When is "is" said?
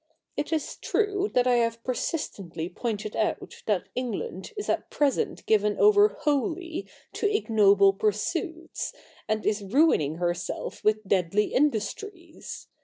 0.51-0.77, 4.57-4.67, 9.45-9.61